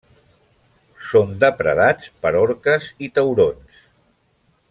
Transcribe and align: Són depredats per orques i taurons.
Són 1.09 1.35
depredats 1.43 2.09
per 2.25 2.33
orques 2.41 2.89
i 3.09 3.13
taurons. 3.19 3.87